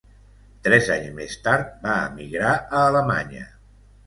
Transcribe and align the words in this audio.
Tres 0.67 0.87
anys 0.95 1.11
més 1.19 1.35
tard, 1.49 1.67
va 1.83 1.99
emigrar 2.07 2.55
a 2.63 2.81
Alemanya. 2.87 3.47